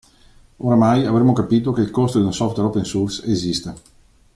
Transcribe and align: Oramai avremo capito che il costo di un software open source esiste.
Oramai 0.57 1.05
avremo 1.05 1.31
capito 1.31 1.71
che 1.73 1.81
il 1.81 1.91
costo 1.91 2.17
di 2.17 2.25
un 2.25 2.33
software 2.33 2.69
open 2.69 2.85
source 2.85 3.23
esiste. 3.27 3.73